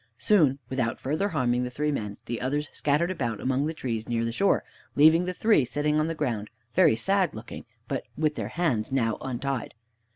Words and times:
Soon, 0.17 0.57
without 0.67 0.99
further 0.99 1.29
harming 1.29 1.63
the 1.63 1.69
three 1.69 1.91
men, 1.91 2.17
the 2.25 2.41
others 2.41 2.69
scattered 2.71 3.11
about 3.11 3.39
among 3.39 3.67
the 3.67 3.73
trees 3.75 4.09
near 4.09 4.25
the 4.25 4.31
shore, 4.31 4.63
leaving 4.95 5.25
the 5.25 5.31
three 5.33 5.63
sitting 5.63 5.99
on 5.99 6.07
the 6.07 6.15
ground 6.15 6.49
very 6.73 6.95
sad 6.95 7.35
looking, 7.35 7.65
but 7.87 8.05
with 8.17 8.33
their 8.33 8.47
hands 8.47 8.91
now 8.91 9.17
untied. 9.21 9.75